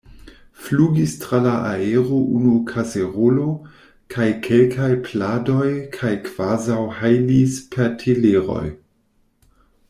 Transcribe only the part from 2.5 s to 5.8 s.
kaserolo, kaj kelkaj pladoj,